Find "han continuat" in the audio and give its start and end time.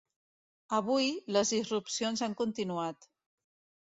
2.29-3.07